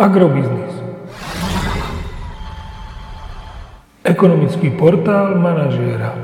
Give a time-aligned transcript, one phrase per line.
[0.00, 0.72] Agrobiznis.
[4.00, 6.16] Ekonomický portál manažéra.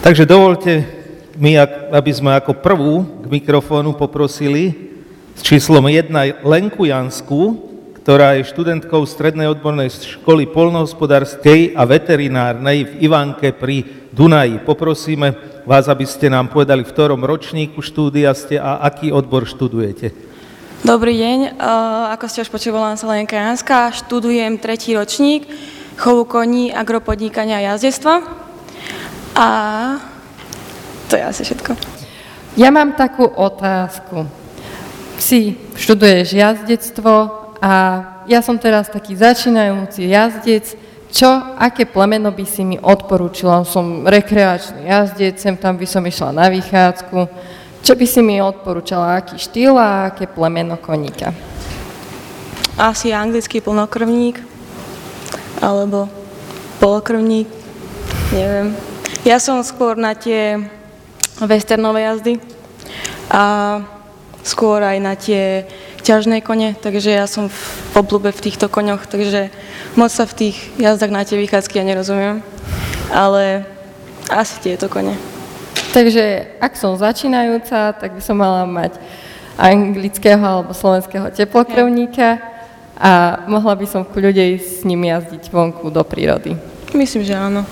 [0.00, 0.88] Takže dovolte
[1.36, 1.52] mi,
[1.92, 4.72] aby sme ako prvú k mikrofónu poprosili
[5.36, 6.08] s číslom 1
[6.40, 7.60] Lenku Jansku,
[8.00, 13.84] ktorá je študentkou Strednej odbornej školy polnohospodárskej a veterinárnej v Ivanke pri
[14.16, 14.64] Dunaji.
[14.64, 20.35] Poprosíme vás, aby ste nám povedali, v ktorom ročníku štúdia ste a aký odbor študujete.
[20.86, 21.58] Dobrý deň,
[22.14, 25.42] ako ste už počuli, volám sa Lenka Janská, študujem tretí ročník
[25.98, 28.22] chovu koní, agropodnikania a jazdectva.
[29.34, 29.48] A
[31.10, 31.74] to je asi všetko.
[32.54, 34.30] Ja mám takú otázku.
[35.18, 37.14] Si študuješ jazdectvo
[37.58, 37.74] a
[38.30, 40.70] ja som teraz taký začínajúci jazdec,
[41.10, 41.26] čo,
[41.58, 43.66] aké plemeno by si mi odporúčila?
[43.66, 47.26] Som rekreačný jazdec, sem tam by som išla na vychádzku.
[47.86, 51.30] Čo by si mi odporúčala, aký štýl a aké plemeno koníka?
[52.74, 54.42] Asi anglický plnokrvník,
[55.62, 56.10] alebo
[56.82, 57.46] polokrvník,
[58.34, 58.74] neviem.
[59.22, 60.66] Ja som skôr na tie
[61.38, 62.42] westernové jazdy
[63.30, 63.78] a
[64.42, 65.70] skôr aj na tie
[66.02, 67.58] ťažné kone, takže ja som v
[67.94, 69.54] oblúbe v týchto koňoch, takže
[69.94, 72.42] moc sa v tých jazdách na tie vychádzky ja nerozumiem,
[73.14, 73.62] ale
[74.26, 75.35] asi tieto kone.
[75.96, 79.00] Takže ak som začínajúca, tak by som mala mať
[79.56, 82.36] anglického alebo slovenského teplokrvníka
[83.00, 86.52] a mohla by som ku ľudej s ním jazdiť vonku do prírody.
[86.92, 87.64] Myslím, že áno.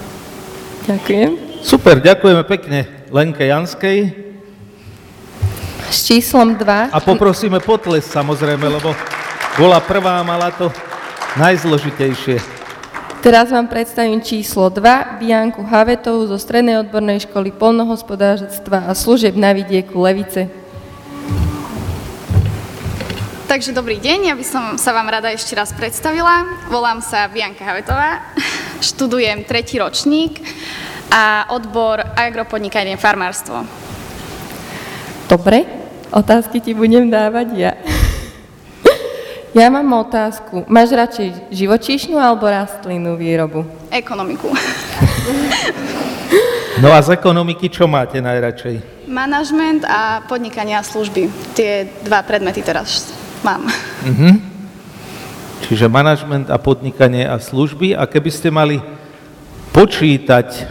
[0.89, 1.61] Ďakujem.
[1.61, 4.17] Super, ďakujeme pekne Lenke Janskej
[5.93, 6.97] s číslom 2.
[6.97, 8.97] A poprosíme potles samozrejme, lebo
[9.61, 10.73] bola prvá a mala to
[11.37, 12.54] najzložitejšie.
[13.25, 19.57] Teraz vám predstavím číslo 2, Bianku Havetovú zo Strednej odbornej školy polnohospodárstva a služieb na
[19.57, 20.53] vidieku Levice.
[23.49, 26.69] Takže dobrý deň, ja by som sa vám rada ešte raz predstavila.
[26.69, 28.21] Volám sa Bianka Havetová,
[28.93, 30.45] študujem tretí ročník
[31.09, 33.65] a odbor agropodnikanie farmárstvo.
[35.33, 35.65] Dobre,
[36.15, 37.73] Otázky ti budem dávať ja.
[39.55, 40.67] Ja mám otázku.
[40.67, 43.63] Máš radšej živočíšnu alebo rastlinnú výrobu?
[43.95, 44.51] Ekonomiku.
[46.75, 49.07] No a z ekonomiky čo máte najradšej?
[49.07, 51.31] Manažment a podnikania a služby.
[51.55, 53.15] Tie dva predmety teraz
[53.47, 53.71] mám.
[54.03, 54.35] Uh-huh.
[55.71, 57.95] Čiže manažment a podnikanie a služby.
[57.95, 58.83] A keby ste mali
[59.71, 60.67] počítať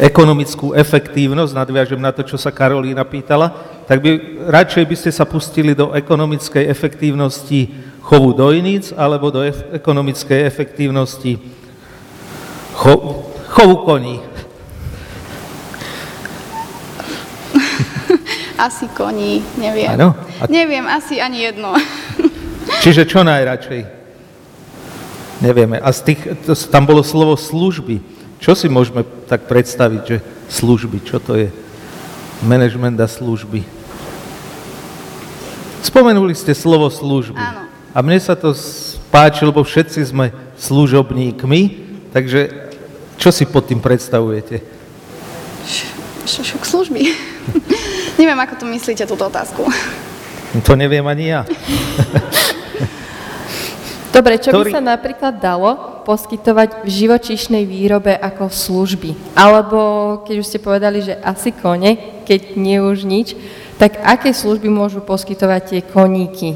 [0.00, 5.28] ekonomickú efektívnosť, nadviažem na to, čo sa Karolína pýtala, tak by radšej by ste sa
[5.28, 7.68] pustili do ekonomickej efektívnosti
[8.00, 11.36] chovu dojníc alebo do ef- ekonomickej efektívnosti
[12.72, 14.16] cho- chovu koní.
[18.64, 19.92] Asi koní, neviem.
[19.92, 20.16] Ano?
[20.40, 20.48] A...
[20.48, 21.76] Neviem, asi ani jedno.
[22.82, 23.84] Čiže čo najradšej?
[25.44, 25.76] Nevieme.
[25.76, 28.00] A z tých, to, tam bolo slovo služby.
[28.40, 31.52] Čo si môžeme tak predstaviť, že služby, čo to je?
[32.40, 33.81] Management a služby.
[35.82, 37.36] Spomenuli ste slovo služby.
[37.36, 37.66] Áno.
[37.92, 38.54] A mne sa to
[39.12, 41.60] páči, lebo všetci sme služobníkmi,
[42.14, 42.70] takže
[43.20, 44.62] čo si pod tým predstavujete?
[46.24, 47.02] Šok služby.
[48.20, 49.66] Neviem, ako to myslíte, túto otázku.
[50.62, 51.48] To neviem ani ja.
[54.12, 59.32] Dobre, čo by sa napríklad dalo poskytovať v živočišnej výrobe ako služby?
[59.32, 63.32] Alebo, keď už ste povedali, že asi kone, keď nie už nič,
[63.82, 66.54] tak aké služby môžu poskytovať tie koníky?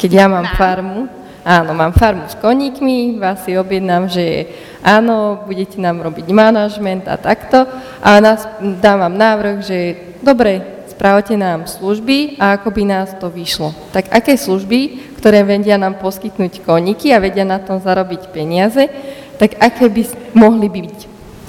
[0.00, 1.04] Keď ja mám farmu,
[1.44, 4.48] áno, mám farmu s koníkmi, vás si objednám, že
[4.80, 7.68] áno, budete nám robiť manažment a takto
[8.00, 8.48] a nás,
[8.80, 9.78] dám vám návrh, že
[10.24, 13.76] dobre, správate nám služby a ako by nás to vyšlo.
[13.92, 18.92] Tak aké služby ktoré vedia nám poskytnúť koníky a vedia na tom zarobiť peniaze,
[19.40, 20.04] tak aké by
[20.36, 20.96] mohli byť?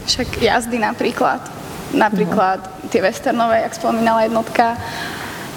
[0.07, 1.43] Však jazdy napríklad.
[1.95, 2.91] Napríklad no.
[2.91, 4.75] tie westernové, jak spomínala jednotka,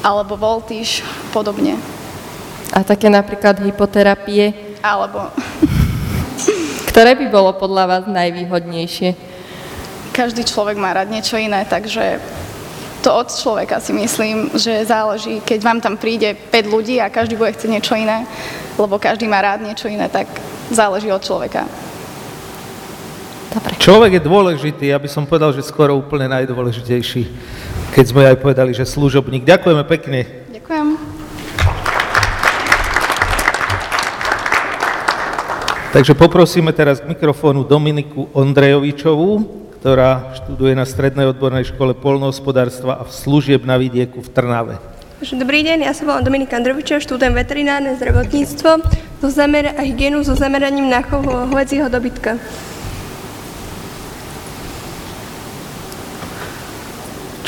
[0.01, 1.03] alebo voltíž,
[1.35, 1.75] podobne.
[2.73, 4.55] A také napríklad hypoterapie?
[4.81, 5.35] Alebo...
[6.89, 9.15] Ktoré by bolo podľa vás najvýhodnejšie?
[10.11, 12.19] Každý človek má rád niečo iné, takže
[12.99, 17.39] to od človeka si myslím, že záleží, keď vám tam príde 5 ľudí a každý
[17.39, 18.27] bude chcieť niečo iné,
[18.75, 20.27] lebo každý má rád niečo iné, tak
[20.75, 21.71] záleží od človeka.
[23.49, 23.73] Dobre.
[23.81, 27.23] Človek je dôležitý, ja by som povedal, že skoro úplne najdôležitejší,
[27.97, 29.49] keď sme aj povedali, že služobník.
[29.49, 30.29] Ďakujeme pekne.
[30.53, 30.87] Ďakujem.
[35.89, 39.49] Takže poprosíme teraz k mikrofónu Dominiku Ondrejovičovú,
[39.81, 44.75] ktorá študuje na Strednej odbornej škole polnohospodárstva a služieb na vidieku v Trnave.
[45.19, 48.71] Dobrý deň, ja sa volám Dominika Androvičová, študujem veterinárne zdravotníctvo
[49.25, 52.37] zo zamer- a hygienu so zameraním na chov hovedzieho dobytka.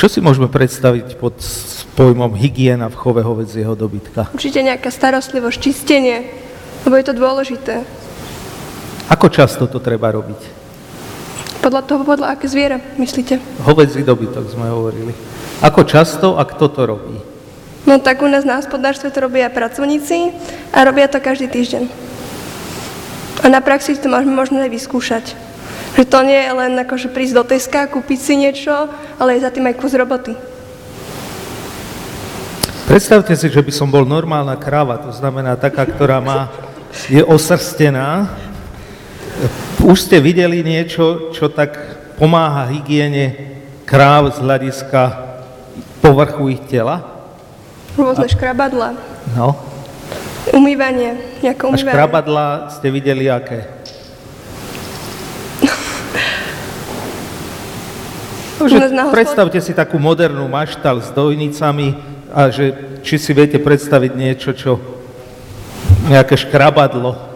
[0.01, 1.37] Čo si môžeme predstaviť pod
[1.93, 4.33] pojmom hygiena v chove hovedzieho dobytka?
[4.33, 6.25] Určite nejaká starostlivosť, čistenie,
[6.89, 7.85] lebo je to dôležité.
[9.13, 10.41] Ako často to treba robiť?
[11.61, 13.45] Podľa toho, podľa aké zviera, myslíte?
[13.61, 15.13] Hovedzí dobytok sme hovorili.
[15.61, 17.21] Ako často a kto to robí?
[17.85, 20.33] No tak u nás na hospodárstve to robia pracovníci
[20.73, 21.85] a robia to každý týždeň.
[23.45, 25.50] A na praxi to môžeme možno aj vyskúšať.
[25.99, 29.51] Že to nie je len akože prísť do Teska, kúpiť si niečo, ale je za
[29.51, 30.33] tým aj kus roboty.
[32.87, 36.51] Predstavte si, že by som bol normálna kráva, to znamená taká, ktorá má,
[37.07, 38.27] je osrstená
[39.81, 41.73] už ste videli niečo, čo tak
[42.21, 43.57] pomáha hygiene
[43.89, 45.01] kráv z hľadiska
[46.05, 47.01] povrchu ich tela?
[47.97, 48.33] Rôzne A...
[48.33, 49.01] škrabadla.
[49.33, 49.57] No.
[50.53, 51.89] Umývanie, nejaké umývanie.
[51.89, 52.47] A škrabadla
[52.77, 53.80] ste videli aké?
[59.15, 61.97] Predstavte si takú modernú maštal s dojnicami
[62.35, 64.77] a že či si viete predstaviť niečo, čo
[66.11, 67.31] nejaké škrabadlo,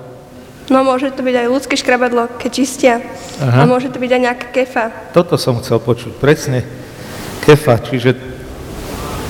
[0.72, 2.94] No môže to byť aj ľudské škrabadlo, keď čistia.
[3.36, 3.64] Aha.
[3.64, 4.84] A môže to byť aj nejaká kefa.
[5.12, 6.64] Toto som chcel počuť, presne.
[7.44, 8.16] Kefa, čiže,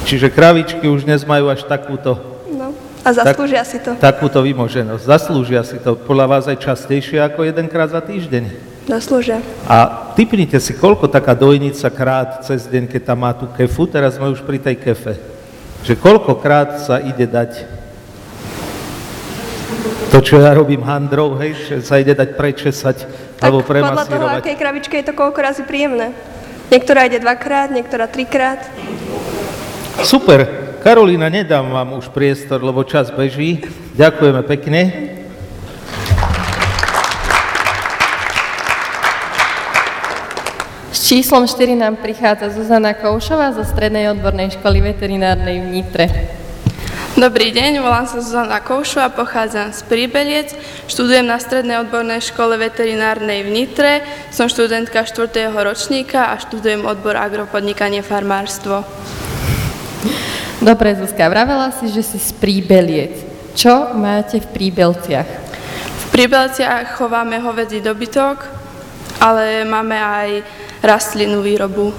[0.06, 2.22] čiže kravičky už dnes majú až takúto...
[2.54, 2.70] No,
[3.02, 3.90] a zaslúžia tak, si to.
[3.98, 5.02] Takúto vymoženosť.
[5.02, 5.98] Zaslúžia si to.
[5.98, 8.73] Podľa vás aj častejšie ako jedenkrát za týždeň.
[8.84, 9.40] Zaslúžia.
[9.64, 14.20] A typnite si, koľko taká dojnica krát cez deň, keď tam má tú kefu, teraz
[14.20, 15.16] sme už pri tej kefe,
[15.80, 17.64] že koľkokrát sa ide dať
[20.12, 24.06] to, čo ja robím handrou, hej, že sa ide dať prečesať tak alebo premasírovať.
[24.06, 26.14] podľa toho, akej kravičke je to koľko razy príjemné.
[26.70, 28.62] Niektorá ide dvakrát, niektorá trikrát.
[30.04, 30.64] Super.
[30.84, 33.64] Karolína, nedám vám už priestor, lebo čas beží.
[33.96, 35.13] Ďakujeme pekne.
[41.14, 46.10] Číslom 4 nám prichádza Zuzana Koušová zo Strednej odbornej školy veterinárnej v Nitre.
[47.14, 50.58] Dobrý deň, volám sa Zuzana Koušu a pochádzam z Príbeliec.
[50.90, 54.02] Študujem na Strednej odbornej škole veterinárnej v Nitre.
[54.34, 55.54] Som študentka 4.
[55.54, 58.82] ročníka a študujem odbor agropodnikanie farmárstvo.
[60.58, 63.22] Dobre, Zuzka, vravela si, že si z Príbeliec.
[63.54, 65.30] Čo máte v Príbelciach?
[65.78, 68.66] V Príbelciach chováme hovedzí dobytok,
[69.22, 70.28] ale máme aj
[70.84, 71.90] rastlinnú výrobu.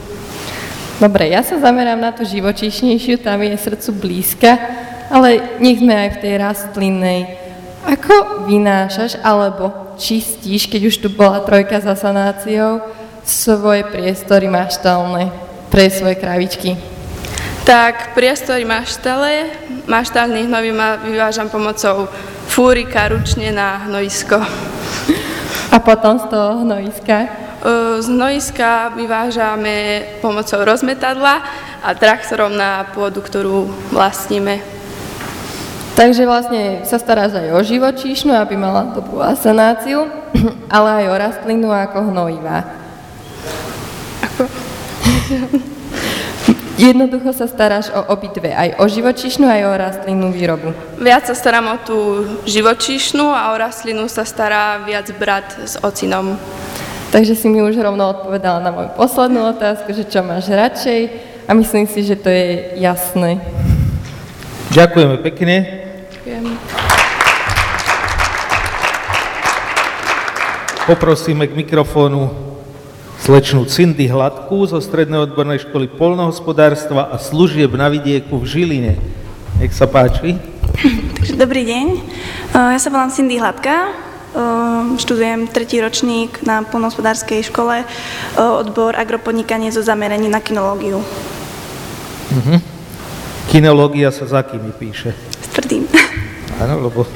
[1.02, 4.54] Dobre, ja sa zamerám na tú živočíšnejšiu, tam je srdcu blízka
[5.10, 7.22] ale nech sme aj v tej rastlinnej.
[7.86, 12.82] Ako vynášaš alebo čistíš, keď už tu bola trojka za sanáciou,
[13.26, 15.30] svoje priestory maštalné
[15.70, 16.78] pre svoje kravičky?
[17.66, 19.50] Tak priestory maštale,
[19.90, 20.72] maštálnych hnojí
[21.10, 22.06] vyvážam pomocou
[22.46, 24.38] fúrika ručne na hnojisko.
[25.74, 27.44] A potom z toho hnojiska?
[28.00, 31.42] Z hnojiska vyvážame pomocou rozmetadla
[31.82, 34.62] a traktorom na pôdu, ktorú vlastníme.
[35.96, 40.06] Takže vlastne sa staráš aj o živočíšnu, aby mala dobrú asanáciu,
[40.76, 42.58] ale aj o rastlinu ako hnojivá.
[44.22, 44.44] Ako?
[46.76, 50.76] Jednoducho sa staráš o obidve, aj o živočíšnu, aj o rastlinnú výrobu.
[51.00, 51.98] Viac sa starám o tú
[52.44, 56.36] živočíšnu a o rastlinu sa stará viac brat s ocinom.
[57.16, 61.02] Takže si mi už rovno odpovedala na moju poslednú otázku, že čo máš radšej
[61.48, 63.40] a myslím si, že to je jasné.
[64.76, 65.56] Ďakujeme pekne.
[66.12, 66.44] Ďakujem.
[70.92, 72.36] Poprosíme k mikrofónu
[73.24, 78.94] slečnú Cindy Hladkú zo Strednej odbornej školy polnohospodárstva a služieb na vidieku v Žiline.
[79.64, 80.36] Nech sa páči.
[81.16, 81.86] Takže dobrý deň.
[82.76, 84.05] Ja sa volám Cindy Hladká,
[84.99, 87.87] študujem tretí ročník na polnohospodárskej škole,
[88.35, 90.99] odbor agropodnikanie zo zameraním na kinológiu.
[92.35, 92.59] Uh-huh.
[93.47, 95.15] Kinológia sa za kými píše?
[95.15, 95.87] S tvrdým.
[96.63, 97.07] Áno, lebo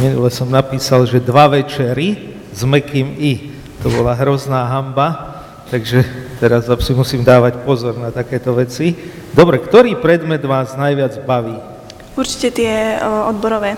[0.00, 3.52] minule som napísal, že dva večery s mekým i.
[3.84, 5.36] To bola hrozná hamba,
[5.68, 6.06] takže
[6.38, 8.94] teraz si musím dávať pozor na takéto veci.
[9.34, 11.56] Dobre, ktorý predmet vás najviac baví?
[12.12, 13.74] Určite tie odborové,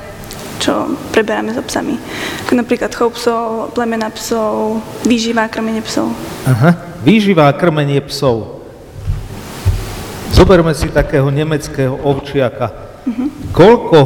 [0.58, 1.98] čo preberáme s obsami.
[2.46, 6.10] Ako napríklad chov psov, plemena psov, výživa a krmenie psov.
[6.46, 8.62] Aha, výživa a krmenie psov.
[10.34, 12.74] Zoberme si takého nemeckého ovčiaka.
[13.06, 13.28] Uh-huh.
[13.54, 14.00] Koľko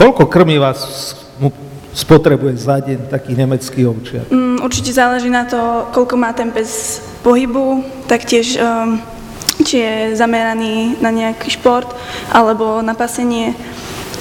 [0.00, 0.72] Koľko krmiva
[1.36, 1.52] mu
[1.92, 4.32] spotrebuje za deň taký nemecký ovčiak?
[4.32, 8.96] Mm, určite záleží na to, koľko má ten pes pohybu, taktiež um,
[9.60, 11.92] či je zameraný na nejaký šport
[12.32, 13.52] alebo na pasenie.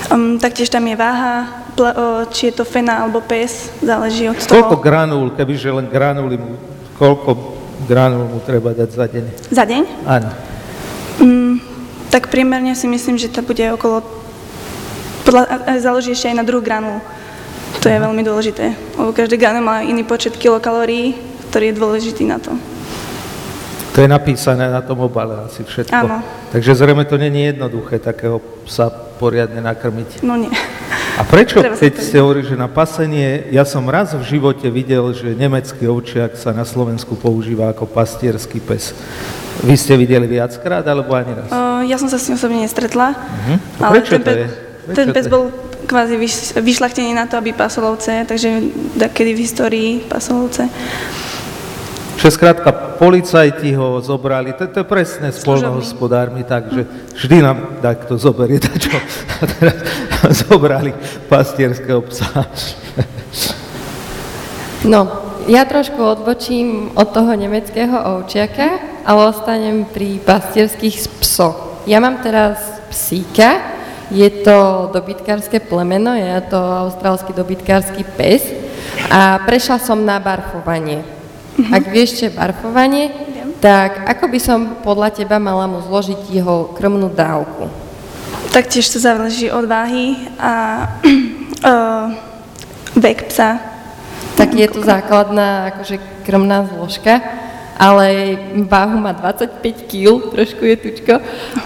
[0.07, 4.39] Um, taktiež tam je váha, pl- uh, či je to fena alebo pes, záleží od
[4.39, 4.55] toho.
[4.55, 6.55] Koľko granúl, kebyže len granuly, mu,
[6.95, 7.35] koľko
[7.83, 9.25] granúl mu treba dať za deň?
[9.51, 9.81] Za deň?
[10.07, 10.29] Áno.
[11.19, 11.59] Um,
[12.07, 14.01] tak priemerne si myslím, že to bude okolo,
[15.27, 17.03] podľa, záleží ešte aj na druh granul.
[17.83, 21.13] To je veľmi dôležité, lebo každý granul má iný počet kilokalórií,
[21.51, 22.55] ktorý je dôležitý na to.
[23.93, 25.91] To je napísané na tom obale asi všetko.
[25.91, 26.23] Áno.
[26.55, 30.23] Takže zrejme to není jednoduché takého psa poriadne nakrmiť.
[30.23, 30.47] No nie.
[31.19, 35.11] A prečo, Treba keď ste hovorili, že na pasenie, ja som raz v živote videl,
[35.11, 38.95] že nemecký ovčiak sa na Slovensku používa ako pastierský pes.
[39.59, 41.51] Vy ste videli viackrát, alebo ani raz?
[41.51, 43.91] Uh, ja som sa s ním osobne nestretla, Uh-huh.
[43.91, 44.47] Prečo ten, to je?
[44.87, 45.51] Prečo ten pes bol
[45.89, 47.91] kvázi vyš- vyšľachtený na to, aby pasol
[48.23, 48.49] takže
[49.11, 50.71] kedy v histórii pasol ovce.
[52.19, 56.83] Že skrátka, policajti ho zobrali, to, to je presne s polnohospodármi, takže
[57.15, 58.91] vždy nám takto zoberie dačo.
[59.39, 59.75] A teraz
[60.43, 60.91] zobrali
[61.31, 62.43] pastierského psa.
[64.83, 65.07] No,
[65.47, 68.67] ja trošku odbočím od toho nemeckého ovčiaka,
[69.07, 71.87] ale ostanem pri pastierských psoch.
[71.87, 72.59] Ja mám teraz
[72.91, 73.63] psíka,
[74.11, 78.43] je to dobytkárske plemeno, je to austrálsky dobytkársky pes
[79.07, 81.18] a prešla som na barfovanie.
[81.73, 83.11] Ak vieš, čo je barfovanie,
[83.59, 87.67] tak ako by som podľa teba mala mu zložiť jeho krmnú dávku?
[88.49, 90.87] Taktiež to záleží od váhy a
[91.67, 92.07] uh,
[92.95, 93.59] vek psa.
[94.39, 97.19] Tak je to základná akože krmná zložka,
[97.75, 98.37] ale
[98.67, 101.13] váhu má 25 kg, trošku je tučko,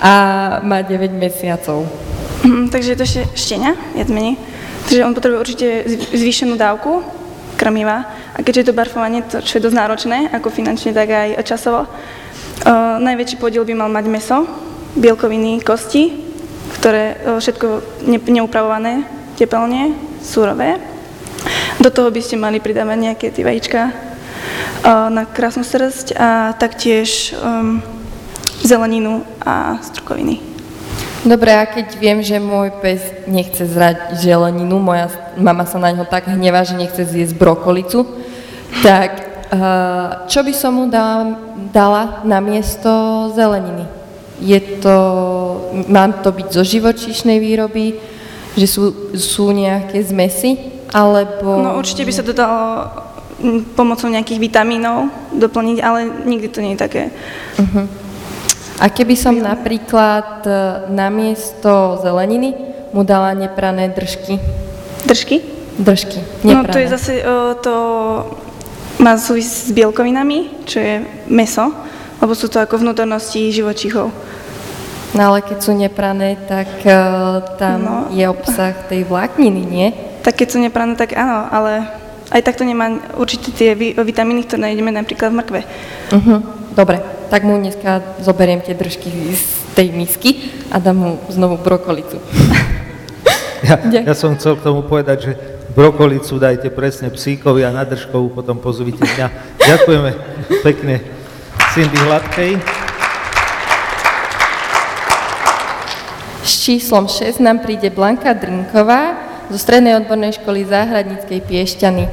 [0.01, 0.13] a
[0.65, 1.85] má 9 mesiacov.
[2.43, 4.35] Mhm, takže je to ešte štenia, viac menej.
[4.83, 7.01] Takže on potrebuje určite zv- zvýšenú dávku
[7.55, 8.12] krmiva.
[8.33, 11.85] A keďže je to barfovanie, to, čo je dosť náročné, ako finančne, tak aj časovo,
[11.85, 14.49] uh, najväčší podiel by mal mať meso,
[14.97, 16.17] bielkoviny, kosti,
[16.81, 17.67] ktoré uh, všetko
[18.09, 19.05] ne, neupravované,
[19.37, 19.93] tepelne,
[20.25, 20.81] surové.
[21.77, 27.37] Do toho by ste mali pridávať nejaké tie vajíčka uh, na krásnu srst a taktiež
[27.37, 27.85] um,
[28.65, 30.41] zeleninu a strukoviny.
[31.23, 32.99] Dobre, a keď viem, že môj pes
[33.31, 35.07] nechce zrať zeleninu, moja
[35.39, 38.03] mama sa na ňo tak hnevá, že nechce zjesť brokolicu,
[38.81, 39.11] tak
[39.53, 41.37] uh, čo by som mu dala,
[41.69, 42.89] dala na miesto
[43.37, 43.85] zeleniny?
[44.41, 44.97] Je to,
[45.87, 47.95] mám to byť zo živočíšnej výroby,
[48.57, 50.57] že sú, sú nejaké zmesy,
[50.93, 51.61] alebo...
[51.63, 52.89] No určite by sa to dalo
[53.41, 57.03] mm, pomocou nejakých vitamínov doplniť, ale nikdy to nie je také.
[58.81, 60.51] A keby som napríklad e,
[60.91, 62.51] namiesto zeleniny
[62.91, 64.37] mu dala neprané držky?
[65.07, 65.39] Držky?
[65.73, 66.73] Držky, No neprané.
[66.73, 67.73] to je zase, o, to
[69.01, 70.95] má súvisť s bielkovinami, čo je
[71.27, 71.73] meso,
[72.21, 74.13] lebo sú to ako vnútornosti živočíchov.
[75.13, 77.95] No ale keď sú neprané, tak uh, tam No.
[78.09, 79.87] je obsah tej vlákniny, nie?
[80.25, 81.85] Tak keď sú neprané, tak áno, ale
[82.33, 85.61] aj tak to nemá určite tie vi- vitamíny, ktoré nájdeme napríklad v mrkve.
[86.09, 86.39] Uh-huh.
[86.73, 86.97] Dobre,
[87.29, 89.45] tak mu dneska zoberiem tie držky z
[89.77, 92.17] tej misky a dám mu znovu brokolicu.
[93.61, 93.77] Ja,
[94.09, 95.31] ja som chcel k tomu povedať, že
[95.73, 99.27] brokolicu dajte presne psíkovi a na držkovú potom pozvite mňa.
[99.57, 100.11] Ďakujeme
[100.61, 101.01] pekne
[101.73, 102.51] Cindy Hladkej.
[106.45, 109.17] S číslom 6 nám príde Blanka Drinková
[109.49, 112.05] zo Strednej odbornej školy Záhradníckej Piešťany.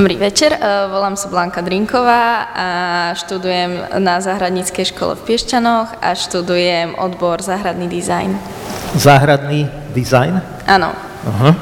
[0.00, 2.66] Dobrý večer, eh, volám sa Blanka Drinková a
[3.12, 8.59] študujem na Záhradníckej škole v Piešťanoch a študujem odbor záhradný dizajn.
[8.96, 10.42] Záhradný dizajn.
[10.66, 11.52] Áno, Aha.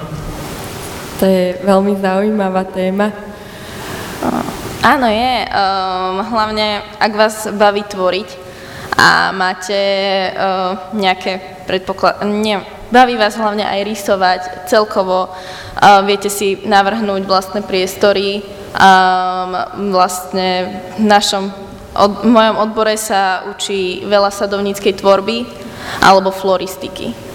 [1.19, 3.11] To je veľmi zaujímavá téma.
[4.87, 8.29] áno je, um, hlavne ak vás baví tvoriť
[8.95, 9.75] a máte
[10.31, 12.63] uh, nejaké predpoklady, nie,
[12.95, 18.47] baví vás hlavne aj rysovať celkovo, uh, viete si navrhnúť vlastné priestory,
[18.79, 21.51] um, vlastne v našom
[21.99, 25.58] od, v mojom odbore sa učí veľa sadovníckej tvorby
[26.03, 27.29] alebo floristiky.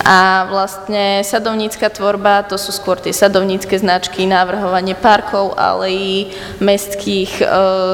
[0.00, 7.46] A vlastne sadovnícka tvorba, to sú skôr tie sadovnícke značky, návrhovanie parkov, alejí, mestských e,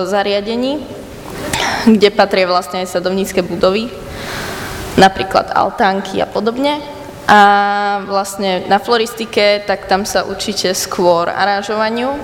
[0.06, 0.86] zariadení,
[1.98, 3.90] kde patria vlastne aj sadovnícke budovy,
[4.94, 6.78] napríklad altánky a podobne.
[7.26, 7.40] A
[8.06, 12.14] vlastne na floristike, tak tam sa učíte skôr aranžovaniu.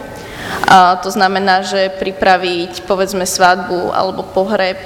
[0.71, 4.79] A to znamená, že pripraviť povedzme svadbu alebo pohreb,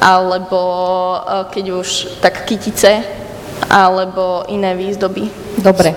[0.00, 1.16] alebo e,
[1.52, 1.88] keď už
[2.24, 3.02] tak kytice,
[3.68, 5.28] alebo iné výzdoby.
[5.60, 5.94] Dobre,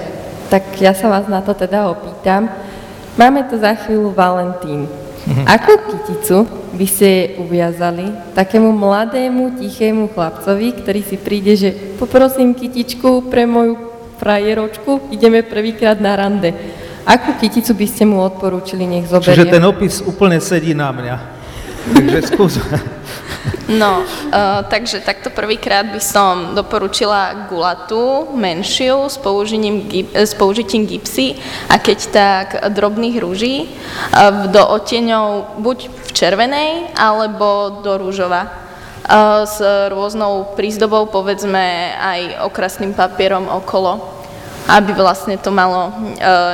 [0.51, 2.47] tak ja sa vás na to teda opýtam.
[3.15, 4.87] Máme tu za chvíľu Valentín.
[5.25, 5.43] Mhm.
[5.49, 13.31] Akú kyticu by ste uviazali takému mladému, tichému chlapcovi, ktorý si príde, že poprosím kytičku
[13.31, 13.79] pre moju
[14.21, 16.53] frajeročku, ideme prvýkrát na rande.
[17.05, 19.45] Akú kyticu by ste mu odporúčili, nech zoberie?
[19.45, 21.34] Čiže ten opis úplne sedí na mňa.
[21.93, 22.57] Takže skús.
[23.65, 31.33] No, uh, takže takto prvýkrát by som doporučila gulatu, menšiu, s, použitím, s použitím gipsy
[31.69, 39.45] a keď tak drobných rúží uh, do oteňov buď v červenej alebo do rúžova uh,
[39.49, 39.57] s
[39.89, 44.14] rôznou prízdobou, povedzme aj okrasným papierom okolo
[44.65, 45.93] aby vlastne to malo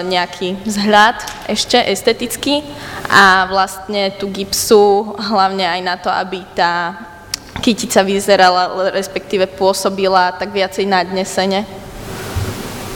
[0.07, 2.59] nejaký vzhľad ešte estetický
[3.07, 6.95] a vlastne tú gipsu hlavne aj na to, aby tá
[7.61, 11.63] kytica vyzerala, respektíve pôsobila tak viacej nadnesene.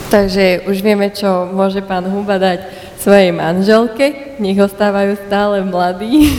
[0.06, 2.62] Takže už vieme, čo môže pán Huba dať
[3.02, 6.30] svojej manželke, nech ostávajú stále mladí.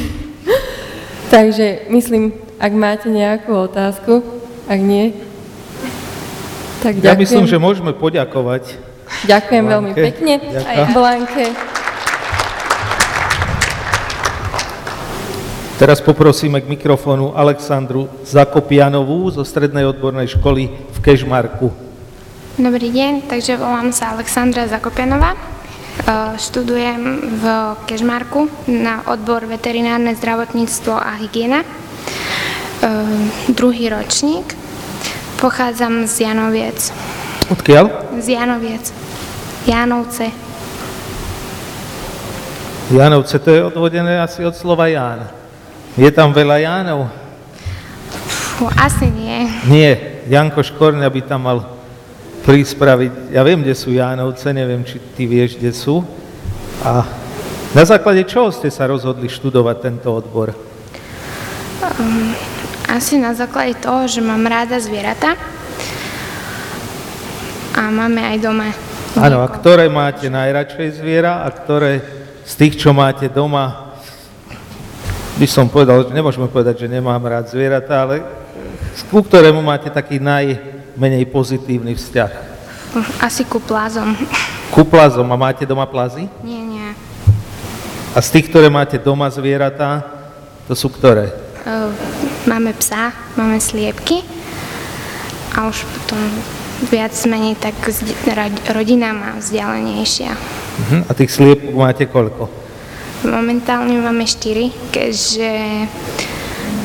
[1.34, 4.24] Takže myslím, ak máte nejakú otázku,
[4.72, 5.12] ak nie,
[6.82, 7.12] tak ďakujem.
[7.12, 8.78] Ja myslím, že môžeme poďakovať.
[9.26, 9.74] Ďakujem Blanke.
[9.74, 10.34] veľmi pekne.
[10.42, 10.88] Ďakujem.
[10.94, 11.46] Blanke.
[15.78, 21.70] Teraz poprosíme k mikrofónu Alexandru Zakopianovú zo Strednej odbornej školy v Kežmarku.
[22.58, 25.38] Dobrý deň, takže volám sa Alexandra Zakopianová.
[25.38, 25.40] E,
[26.42, 27.02] študujem
[27.38, 27.44] v
[27.86, 31.62] Kežmarku na odbor veterinárne zdravotníctvo a hygiena.
[31.62, 31.68] E,
[33.54, 34.67] druhý ročník.
[35.38, 36.90] Pochádzam z Janoviec.
[37.54, 37.86] Odkiaľ?
[38.18, 38.90] Z Janoviec.
[39.70, 40.34] Jánovce.
[42.90, 45.30] Jánovce, to je odvodené asi od slova Ján.
[45.94, 47.12] Je tam veľa Jánov?
[48.58, 49.46] Fú, asi nie.
[49.70, 49.92] Nie,
[50.26, 51.60] Janko Škorňa by tam mal
[52.42, 53.30] prispraviť.
[53.30, 56.02] Ja viem, kde sú Jánovce, neviem, či ty vieš, kde sú.
[56.82, 57.06] A
[57.78, 60.56] na základe čoho ste sa rozhodli študovať tento odbor?
[61.84, 62.34] Um,
[62.88, 65.36] asi na základe toho, že mám ráda zvieratá
[67.76, 68.72] a máme aj doma.
[69.20, 72.02] Áno, a ktoré máte najradšej zviera a ktoré
[72.48, 73.94] z tých, čo máte doma,
[75.38, 78.26] by som povedal, že nemôžeme povedať, že nemám rád zvieratá, ale
[79.12, 82.32] ku ktorému máte taký najmenej pozitívny vzťah?
[83.22, 84.18] Asi ku plázom.
[84.74, 85.30] Ku plázom.
[85.30, 86.26] A máte doma plazy?
[86.42, 86.90] Nie, nie.
[88.16, 90.02] A z tých, ktoré máte doma zvieratá,
[90.66, 91.47] to sú ktoré?
[92.46, 94.22] Máme psa, máme sliepky
[95.58, 96.22] a už potom
[96.94, 97.74] viac menej tak
[98.70, 100.32] rodina má vzdialenejšia.
[100.38, 101.02] Uh-huh.
[101.10, 102.68] A tých sliepok máte koľko?
[103.26, 105.50] Momentálne máme 4, keďže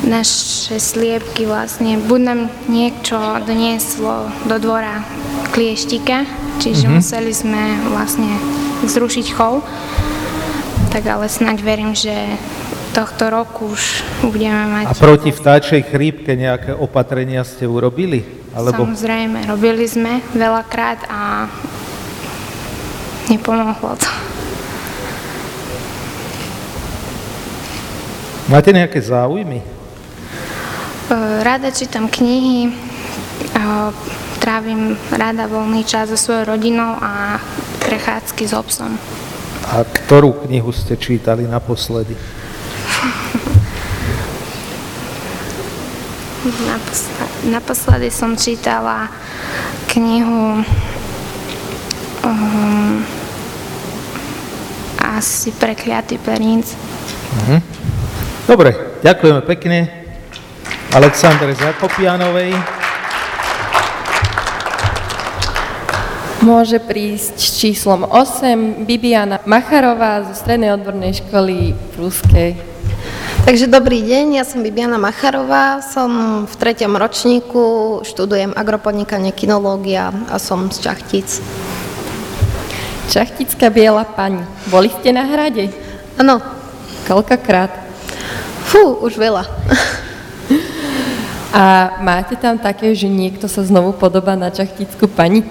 [0.03, 5.05] naše sliepky vlastne, buď nám niečo donieslo do dvora
[5.53, 6.25] klieštika,
[6.57, 6.97] čiže mm-hmm.
[6.97, 8.33] museli sme vlastne
[8.83, 9.61] zrušiť chov,
[10.89, 12.13] tak ale snáď verím, že
[12.93, 14.85] tohto roku už budeme mať...
[14.85, 18.21] A proti vtáčej chrípke nejaké opatrenia ste urobili?
[18.53, 18.85] Alebo...
[18.85, 21.49] Samozrejme, robili sme veľakrát a
[23.33, 24.09] nepomohlo to.
[28.45, 29.65] Máte nejaké záujmy?
[31.41, 32.69] Rada čítam knihy,
[34.37, 37.41] trávim rada voľný čas so svojou rodinou a
[37.81, 38.93] prechádzky s obsom.
[39.71, 42.13] A ktorú knihu ste čítali naposledy?
[47.53, 49.07] Naposledy, som čítala
[49.91, 50.63] knihu
[52.23, 53.05] um,
[54.99, 56.73] asi Prekliatý perinc.
[56.73, 57.61] Uh-huh.
[58.43, 59.87] Dobre, ďakujeme pekne
[60.91, 62.51] Aleksandre Zakopianovej.
[66.43, 72.72] Môže prísť s číslom 8 Bibiana Macharová zo Strednej odbornej školy Pruskej.
[73.43, 76.07] Takže dobrý deň, ja som Bibiana Macharová, som
[76.47, 81.43] v treťom ročníku, študujem agropodnikanie, kinológia a som z Čachtic.
[83.11, 84.39] Čachtická biela pani.
[84.71, 85.67] Boli ste na hrade?
[86.15, 86.39] Áno.
[87.03, 87.67] Koľkokrát?
[88.63, 89.43] Fú, už veľa.
[91.51, 95.43] A máte tam také, že niekto sa znovu podobá na čachtickú pani?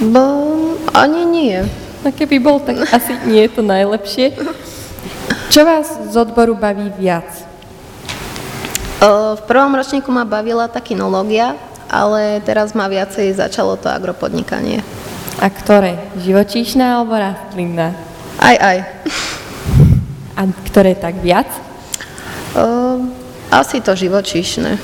[0.00, 0.24] Bo,
[0.96, 1.60] ani nie.
[2.00, 4.32] No keby bol, tak asi nie je to najlepšie.
[5.50, 7.26] Čo vás z odboru baví viac?
[9.34, 11.58] V prvom ročníku ma bavila tá kinológia,
[11.90, 14.78] ale teraz ma viacej začalo to agropodnikanie.
[15.42, 15.98] A ktoré?
[16.22, 17.98] Živočíšna alebo rastlinná?
[18.38, 18.78] Aj, aj.
[20.38, 21.50] A ktoré tak viac?
[22.54, 23.10] Uh,
[23.50, 24.78] asi to živočíšne.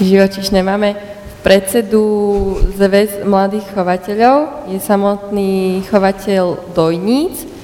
[0.00, 0.96] Živočíšne máme
[1.44, 7.57] predsedu zväz mladých chovateľov, je samotný chovateľ dojníc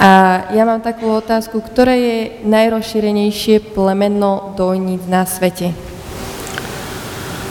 [0.00, 5.76] A ja mám takú otázku, ktoré je najrozšírenejšie plemeno dojníc na svete?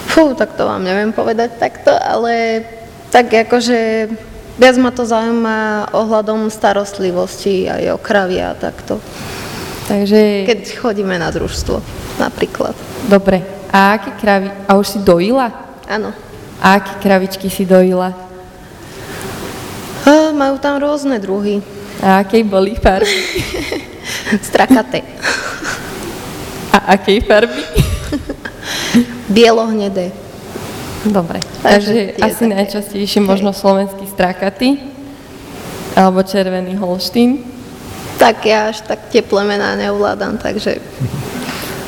[0.09, 2.65] Fú, tak to vám neviem povedať takto, ale
[3.13, 4.09] tak akože
[4.57, 8.97] viac ma to zaujíma ohľadom starostlivosti aj o kravy a takto.
[9.85, 10.49] Takže...
[10.49, 11.77] Keď chodíme na družstvo
[12.17, 12.73] napríklad.
[13.05, 13.45] Dobre.
[13.69, 14.49] A aké kravy?
[14.65, 15.53] A už si dojila?
[15.85, 16.09] Áno.
[16.57, 18.09] A aké kravičky si dojila?
[20.09, 21.61] A, majú tam rôzne druhy.
[21.99, 23.11] A akej boli farby?
[24.49, 25.03] Strakaté.
[26.71, 27.63] A akej farby?
[29.29, 30.11] Bielo-hnedé.
[31.07, 32.55] Dobre, takže, takže asi také.
[32.59, 34.83] najčastejšie možno slovenský strakaty
[35.95, 37.39] alebo červený holštín.
[38.19, 40.83] Tak ja až tak tie plemená neuvládam, takže...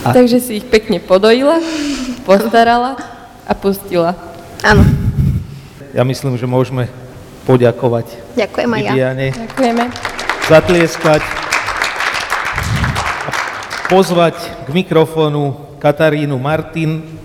[0.08, 0.16] A...
[0.16, 1.60] Takže si ich pekne podojila,
[2.28, 2.96] postarala
[3.44, 4.16] a pustila.
[4.64, 4.88] Áno.
[5.92, 6.88] Ja myslím, že môžeme
[7.46, 9.12] poďakovať Ďakujem aj ja.
[9.14, 9.84] Ďakujeme.
[10.48, 11.22] Zatlieskať
[13.22, 13.32] a
[13.92, 17.20] pozvať k mikrofónu Katarínu Martin,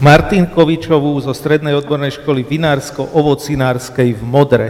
[0.00, 4.68] Martinkovičovú zo Strednej odbornej školy vinársko-ovocinárskej v Modre.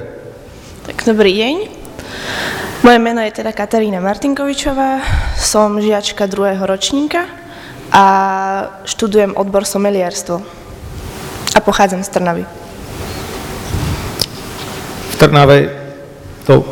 [0.84, 1.54] Tak dobrý deň.
[2.80, 5.04] Moje meno je teda Katarína Martinkovičová,
[5.36, 7.28] som žiačka druhého ročníka
[7.92, 8.04] a
[8.88, 10.40] študujem odbor somelierstvo
[11.54, 12.59] a pochádzam z Trnavy.
[15.20, 15.68] Trnave
[16.48, 16.64] to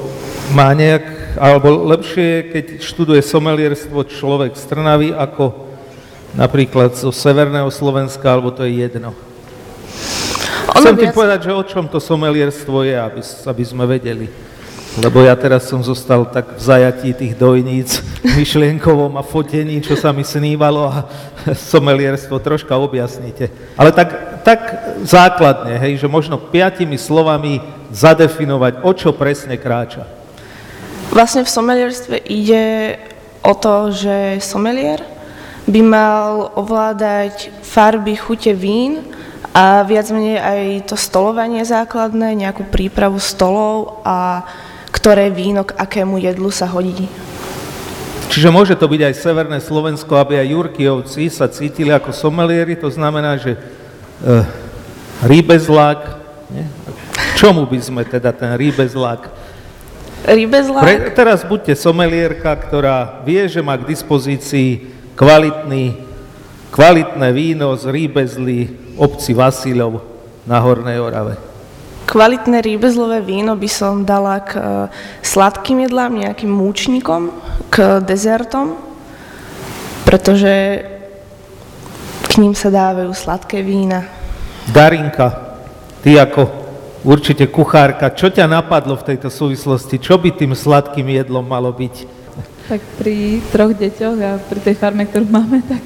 [0.57, 5.69] má nejak, alebo lepšie, keď študuje somelierstvo človek z Trnavy, ako
[6.33, 9.13] napríklad zo severného Slovenska, alebo to je jedno.
[10.73, 11.05] Ono Chcem viac...
[11.05, 14.33] ti povedať, že o čom to somelierstvo je, aby, aby sme vedeli.
[14.97, 20.11] Lebo ja teraz som zostal tak v zajatí tých dojníc myšlienkovom a fotení, čo sa
[20.17, 21.05] mi snívalo a
[21.73, 23.53] somelierstvo troška objasnite.
[23.77, 24.61] Ale tak, tak
[25.05, 30.05] základne, hej, že možno piatimi slovami zadefinovať, o čo presne kráča.
[31.09, 32.97] Vlastne v somelierstve ide
[33.41, 35.01] o to, že somelier
[35.69, 39.05] by mal ovládať farby, chute vín
[39.53, 44.45] a viac menej aj to stolovanie základné, nejakú prípravu stolov a
[44.93, 47.09] ktoré víno k akému jedlu sa hodí.
[48.29, 52.93] Čiže môže to byť aj Severné Slovensko, aby aj Jurkijovci sa cítili ako somelieri, to
[52.93, 53.61] znamená, že e,
[55.25, 56.01] rýbezlák,
[56.53, 56.78] nie?
[57.39, 59.23] Čomu by sme teda ten rýbezlák?
[60.27, 60.83] Rýbezlák?
[60.83, 65.95] Pre, teraz buďte somelierka, ktorá vie, že má k dispozícii kvalitný,
[66.75, 68.59] kvalitné víno z rýbezly
[68.99, 70.03] obci Vasilov
[70.43, 71.39] na Hornej Orave.
[72.09, 74.61] Kvalitné rýbezlové víno by som dala k e,
[75.21, 77.31] sladkým jedlám, nejakým múčnikom,
[77.69, 78.81] k dezertom,
[80.09, 80.89] pretože
[82.25, 84.09] k ním sa dávajú sladké vína.
[84.73, 85.61] Darinka,
[86.01, 86.68] ty ako
[87.07, 89.99] určite kuchárka, čo ťa napadlo v tejto súvislosti?
[89.99, 92.19] Čo by tým sladkým jedlom malo byť?
[92.69, 95.83] Tak pri troch deťoch a pri tej farme, ktorú máme, tak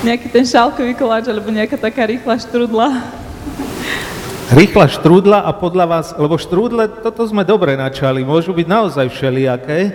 [0.00, 2.88] nejaký ten šálkový koláč alebo nejaká taká rýchla štrudla
[4.52, 9.88] Rýchla štrúdla a podľa vás, lebo štrúdle, toto sme dobre načali, môžu byť naozaj všelijaké.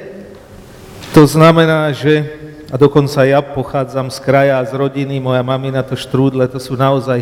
[1.14, 2.26] To znamená, že,
[2.68, 7.22] a dokonca ja pochádzam z kraja, z rodiny, moja mamina to štrúdle, to sú naozaj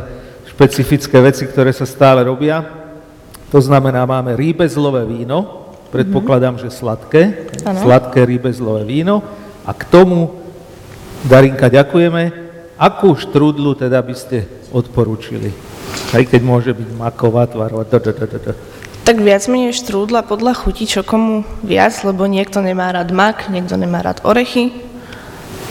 [0.56, 2.87] špecifické veci, ktoré sa stále robia.
[3.52, 7.80] To znamená, máme rýbezlové víno, predpokladám, že sladké, ano.
[7.80, 9.24] sladké rýbezlové víno
[9.64, 10.36] a k tomu,
[11.24, 12.32] Darinka, ďakujeme,
[12.76, 14.44] akú štrúdlu teda by ste
[14.76, 15.56] odporúčili?
[16.12, 17.88] Aj keď môže byť maková, tvarová,
[19.08, 23.80] tak viac menej štrúdla podľa chuti, čo komu viac, lebo niekto nemá rád mak, niekto
[23.80, 24.76] nemá rád orechy,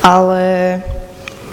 [0.00, 0.80] ale...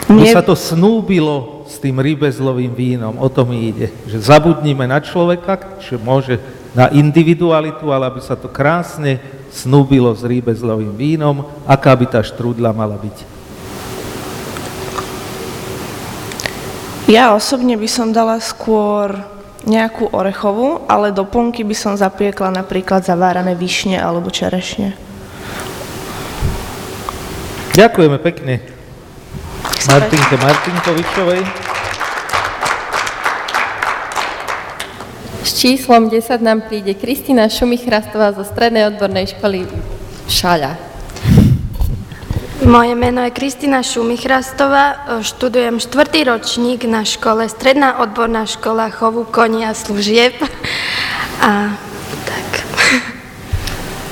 [0.07, 0.31] Nie...
[0.31, 5.79] sa to snúbilo s tým rybezlovým vínom, o tom mi ide, že zabudnime na človeka,
[5.79, 6.39] že môže
[6.73, 9.21] na individualitu, ale aby sa to krásne
[9.53, 13.17] snúbilo s rýbezlovým vínom, aká by tá štrúdla mala byť.
[17.05, 19.13] Ja osobne by som dala skôr
[19.63, 24.95] nejakú orechovú, ale do plnky by som zapiekla napríklad zavárané višne alebo čerešne.
[27.73, 28.72] Ďakujeme pekne
[29.87, 31.41] Martinke Martinkovičovej.
[35.43, 39.67] S číslom 10 nám príde Kristýna Šumichrastová zo Strednej odbornej školy
[40.31, 40.79] Šaľa.
[42.63, 49.75] Moje meno je Kristina Šumichrastová, študujem štvrtý ročník na škole, stredná odborná škola chovu konia
[49.75, 50.31] služieb.
[51.43, 51.75] A
[52.23, 52.47] tak.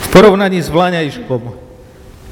[0.03, 1.41] V porovnaní s Vlaňajškom,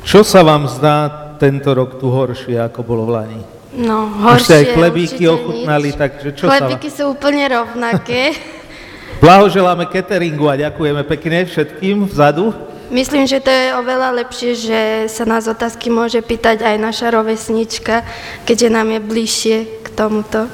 [0.04, 3.42] čo sa vám zdá tento rok tu horšie, ako bolo v Lani?
[3.80, 5.98] No, horšie ste aj chlebíky ochutnali, nič.
[5.98, 6.96] takže čo Chlebíky sa...
[7.00, 8.36] sú úplne rovnaké.
[9.24, 12.52] Blahoželáme cateringu a ďakujeme pekne všetkým vzadu.
[12.90, 14.80] Myslím, že to je oveľa lepšie, že
[15.12, 18.02] sa nás otázky môže pýtať aj naša rovesnička,
[18.50, 20.50] keďže nám je bližšie k tomuto.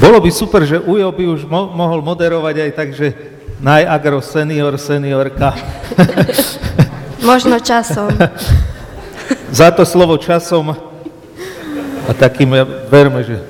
[0.00, 3.12] Bolo by super, že Ujo by už mo- mohol moderovať aj tak, že
[3.60, 5.52] najagro senior, seniorka.
[7.28, 8.08] Možno časom.
[9.50, 10.74] za to slovo časom.
[12.06, 13.42] A takým, ja verme, že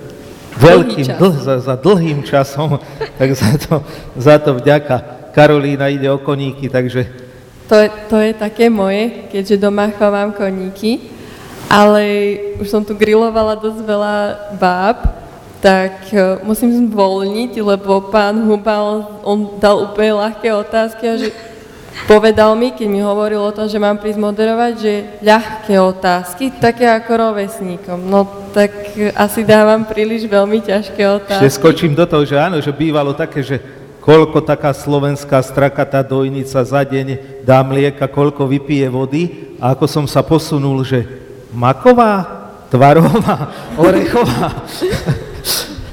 [0.57, 2.81] veľkým, dlh, za, za dlhým časom,
[3.21, 3.85] tak za to,
[4.17, 5.29] za to vďaka.
[5.37, 7.05] Karolína ide o koníky, takže...
[7.69, 11.13] To je, to je také moje, keďže doma chovám koníky,
[11.67, 12.03] ale
[12.63, 14.17] už som tu grilovala dosť veľa
[14.55, 15.03] báb,
[15.59, 21.29] tak e, musím zvolniť, lebo pán Huba, on, on dal úplne ľahké otázky a že
[22.05, 24.93] povedal mi, keď mi hovoril o tom, že mám prísť moderovať, že
[25.25, 28.05] ľahké otázky, také ako rovesníkom.
[28.05, 31.49] No tak asi dávam príliš veľmi ťažké otázky.
[31.49, 33.57] Že skočím do toho, že áno, že bývalo také, že
[34.05, 39.23] koľko taká slovenská strakatá dojnica za deň dá mlieka, koľko vypije vody
[39.57, 41.03] a ako som sa posunul, že
[41.51, 43.51] maková, tvarová,
[43.89, 44.63] orechová.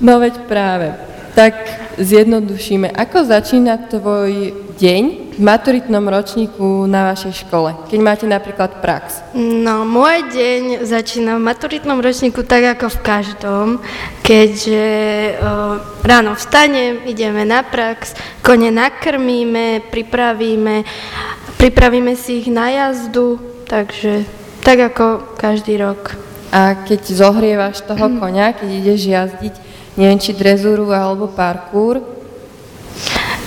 [0.04, 1.13] No veď práve.
[1.34, 1.54] Tak
[1.98, 2.94] zjednodušíme.
[2.94, 9.26] Ako začína tvoj deň v maturitnom ročníku na vašej škole, keď máte napríklad prax?
[9.34, 13.68] No, môj deň začína v maturitnom ročníku tak ako v každom,
[14.22, 14.92] keďže o,
[16.06, 18.14] ráno vstanem, ideme na prax,
[18.46, 20.86] kone nakrmíme, pripravíme,
[21.58, 24.22] pripravíme si ich na jazdu, takže
[24.62, 26.14] tak ako každý rok.
[26.54, 32.02] A keď zohrievaš toho konia, keď ideš jazdiť, neviem, či drezúru alebo parkour.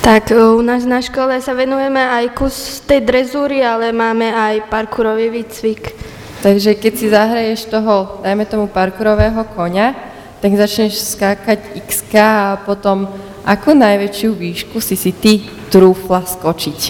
[0.06, 4.70] Tak e, u nás na škole sa venujeme aj kus tej drezúry, ale máme aj
[4.70, 5.90] parkourový výcvik.
[6.46, 9.98] Takže keď si zahraješ toho, dajme tomu parkourového konia,
[10.38, 13.10] tak začneš skákať x a potom
[13.42, 15.42] ako najväčšiu výšku si si ty
[15.74, 16.80] trúfla skočiť?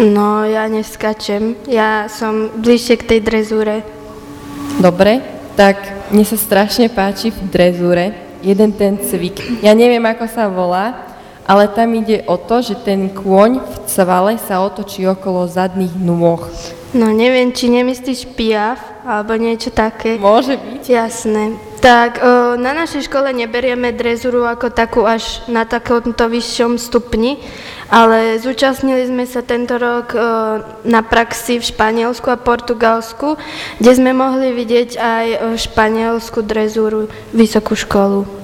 [0.00, 1.56] No, ja neskačem.
[1.68, 3.80] Ja som bližšie k tej drezúre.
[4.76, 5.24] Dobre,
[5.56, 5.80] tak
[6.12, 9.66] mne sa strašne páči v drezúre, jeden ten cvik.
[9.66, 11.02] Ja neviem, ako sa volá,
[11.42, 16.46] ale tam ide o to, že ten kôň v cvale sa otočí okolo zadných nôh.
[16.94, 20.18] No neviem, či nemyslíš piaf, alebo niečo také.
[20.18, 20.82] Môže byť.
[20.86, 21.54] Jasné.
[21.78, 27.38] Tak o, na našej škole neberieme drezuru ako takú až na takomto vyššom stupni,
[27.92, 30.18] ale zúčastnili sme sa tento rok o,
[30.82, 33.38] na praxi v Španielsku a Portugalsku,
[33.78, 35.26] kde sme mohli vidieť aj
[35.62, 38.35] španielsku drezúru, vysokú školu.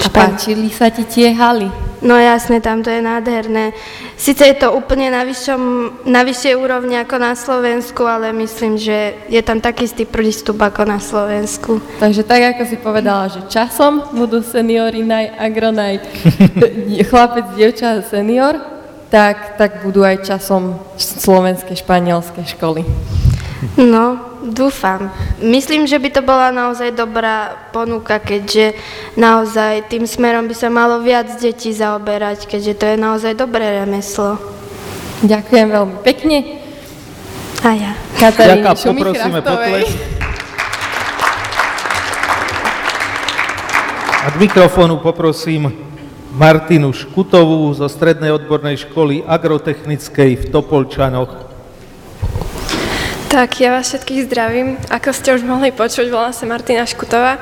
[0.00, 1.90] A páčili sa ti tie haly?
[2.00, 3.76] No jasne, tam to je nádherné.
[4.16, 5.62] Sice je to úplne na, vyššom,
[6.08, 10.88] na vyššej úrovni ako na Slovensku, ale myslím, že je tam taký istý prístup ako
[10.88, 11.76] na Slovensku.
[12.00, 16.00] Takže tak, ako si povedala, že časom budú seniory naj, agronaj,
[17.12, 18.56] chlapec, dievča, senior,
[19.12, 22.80] tak, tak budú aj časom slovenské, španielské školy.
[23.76, 25.12] No, dúfam.
[25.40, 28.76] Myslím, že by to bola naozaj dobrá ponuka, keďže
[29.16, 34.40] naozaj tým smerom by sa malo viac detí zaoberať, keďže to je naozaj dobré remeslo.
[35.20, 36.38] Ďakujem veľmi pekne.
[37.60, 37.92] A ja.
[38.16, 39.88] Kataríne poprosíme potles.
[44.20, 45.68] A k mikrofónu poprosím
[46.36, 51.49] Martinu Škutovú zo Strednej odbornej školy agrotechnickej v Topolčanoch.
[53.30, 54.74] Tak, ja vás všetkých zdravím.
[54.90, 57.38] Ako ste už mohli počuť, volám sa Martina Škutová.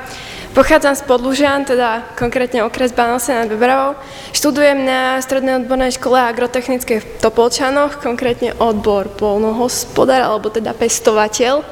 [0.53, 3.97] Pochádzam z Podlužian, teda konkrétne okres Banose nad Bebravou.
[4.29, 11.65] Študujem na Strednej odbornej škole agrotechnickej v Topolčanoch, konkrétne odbor polnohospodár, alebo teda pestovateľ.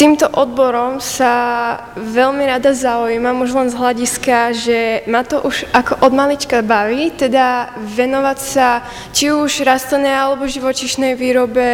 [0.00, 1.36] Týmto odborom sa
[2.00, 7.12] veľmi rada zaujímam, už len z hľadiska, že ma to už ako od malička baví,
[7.12, 8.80] teda venovať sa
[9.12, 11.68] či už rastlinnej alebo živočišnej výrobe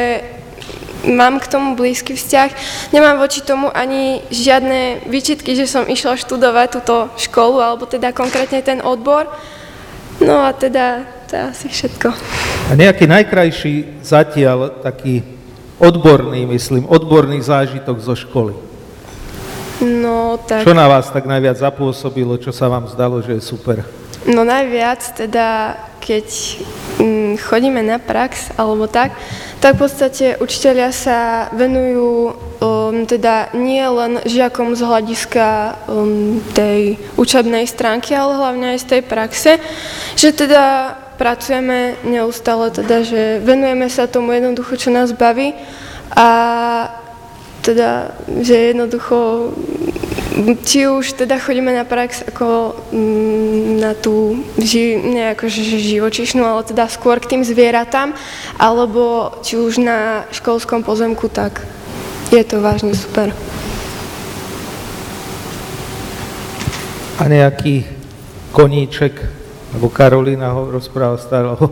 [1.07, 2.51] mám k tomu blízky vzťah.
[2.91, 8.59] Nemám voči tomu ani žiadne výčitky, že som išla študovať túto školu, alebo teda konkrétne
[8.65, 9.31] ten odbor.
[10.19, 12.09] No a teda to je asi všetko.
[12.69, 15.23] A nejaký najkrajší zatiaľ taký
[15.79, 18.57] odborný, myslím, odborný zážitok zo školy?
[19.79, 20.67] No tak...
[20.67, 23.87] Čo na vás tak najviac zapôsobilo, čo sa vám zdalo, že je super?
[24.29, 26.27] No najviac teda, keď
[27.01, 29.17] mm, chodíme na prax alebo tak,
[29.57, 35.47] tak v podstate učiteľia sa venujú um, teda nie len žiakom z hľadiska
[35.88, 39.53] um, tej učebnej stránky, ale hlavne aj z tej praxe,
[40.12, 45.57] že teda pracujeme neustále, teda, že venujeme sa tomu jednoducho, čo nás baví
[46.14, 46.29] a
[47.64, 48.12] teda,
[48.45, 49.51] že jednoducho
[50.64, 56.45] či už teda chodíme na prax ako mm, na tú, ži, nie ako že živočišnú,
[56.45, 58.12] ale teda skôr k tým zvieratám,
[58.61, 61.64] alebo či už na školskom pozemku, tak
[62.29, 63.33] je to vážne super.
[67.19, 67.83] A nejaký
[68.53, 69.19] koníček,
[69.75, 71.67] alebo Karolina ho rozpráva stále o,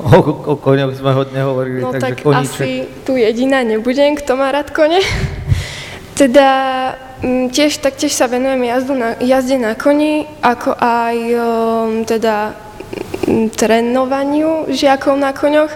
[0.00, 2.62] o, o koňoch sme hodne hovorili, no, takže tak koníček.
[2.62, 2.70] asi
[3.04, 5.02] tu jediná nebudem, kto má rád kone.
[6.18, 6.50] Teda
[7.22, 11.40] m, tiež taktiež sa venujem jazdu na, jazde na koni, ako aj o,
[12.02, 12.58] teda
[13.30, 15.70] m, trénovaniu žiakov na koňoch.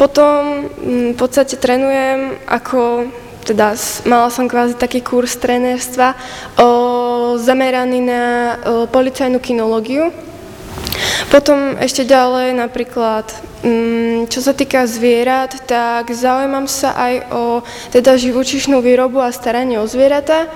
[0.00, 3.74] Potom m, v podstate trénujem ako teda
[4.06, 6.16] mala som kvázi taký kurz trénerstva
[6.56, 10.31] o, zameraný na o, policajnú kinológiu.
[11.28, 13.28] Potom ešte ďalej napríklad,
[13.62, 17.44] mm, čo sa týka zvierat, tak zaujímam sa aj o
[17.94, 20.50] teda živočišnú výrobu a staranie o zvieratá.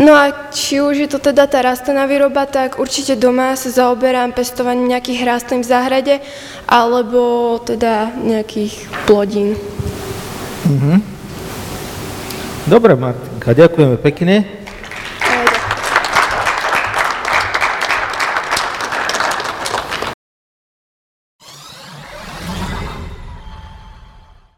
[0.00, 4.32] No a či už je to teda tá rastlinná výroba, tak určite doma sa zaoberám
[4.32, 6.14] pestovaním nejakých rastlín v záhrade
[6.64, 9.60] alebo teda nejakých plodín.
[10.64, 11.20] Mhm.
[12.68, 14.59] Dobre, Martinka, ďakujeme pekne.